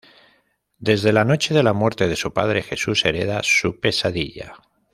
[0.79, 4.55] Desde la noche de la muerte de su padre Jesús hereda su pesadilla.